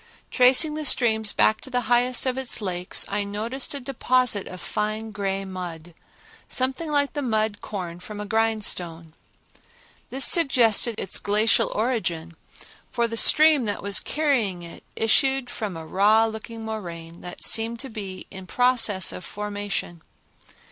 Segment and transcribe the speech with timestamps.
[0.31, 4.47] Tracing the streams back to the highest of its little lakes, I noticed a deposit
[4.47, 5.93] of fine gray mud,
[6.47, 9.13] something like the mud corn from a grindstone.
[10.09, 12.35] This suggested its glacial origin,
[12.91, 17.79] for the stream that was carrying it issued from a raw looking moraine that seemed
[17.81, 20.01] to be in process of formation.